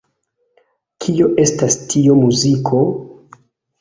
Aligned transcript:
Kio 1.05 1.29
estas 1.45 1.77
tiu 1.93 2.17
muziko? 2.23 2.85